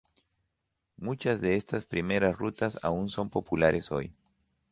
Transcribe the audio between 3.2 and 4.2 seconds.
populares hoy.